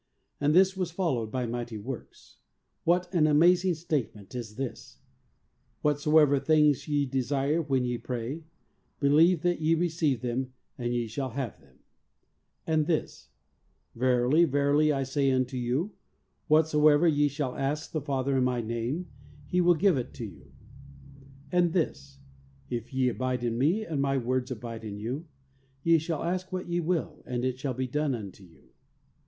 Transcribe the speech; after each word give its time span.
And 0.39 0.55
this 0.55 0.75
was 0.75 0.89
followed 0.89 1.29
by 1.31 1.45
mighty 1.45 1.77
works. 1.77 2.37
What 2.85 3.13
an 3.13 3.27
amazing 3.27 3.75
statement 3.75 4.33
is 4.33 4.55
this: 4.55 4.97
"Whatsoever 5.83 6.39
things 6.39 6.87
ye 6.87 7.05
desire 7.05 7.61
when 7.61 7.85
ye 7.85 7.99
pray, 7.99 8.45
believe 8.99 9.43
that 9.43 9.61
ye 9.61 9.75
receive 9.75 10.21
them, 10.21 10.53
and 10.75 10.91
ye 10.91 11.05
shall 11.05 11.29
PRAYER. 11.29 11.45
19 11.45 11.51
have 11.51 11.61
them;" 11.61 11.79
and 12.65 12.87
this: 12.87 13.29
"Verily, 13.93 14.43
verily, 14.45 14.91
I 14.91 15.03
say 15.03 15.29
unto 15.29 15.55
you, 15.55 15.93
Whatsoever 16.47 17.07
ye 17.07 17.27
shall 17.27 17.55
ask 17.55 17.91
the 17.91 18.01
Father 18.01 18.39
in 18.39 18.43
My 18.43 18.59
name, 18.59 19.05
He 19.45 19.61
will 19.61 19.75
give 19.75 19.97
it 19.97 20.19
you;" 20.19 20.51
and 21.51 21.73
this: 21.73 22.17
"If 22.71 22.91
ye 22.91 23.09
abide 23.09 23.43
in 23.43 23.55
Me 23.55 23.85
and 23.85 24.01
My 24.01 24.17
words 24.17 24.49
abide 24.49 24.83
in 24.83 24.97
you, 24.97 25.27
ye 25.83 25.99
shall 25.99 26.23
ask 26.23 26.51
what 26.51 26.67
ye 26.67 26.79
will 26.79 27.21
and 27.27 27.45
it 27.45 27.59
shall 27.59 27.75
be 27.75 27.85
done 27.85 28.15
unto 28.15 28.43
you 28.43 28.69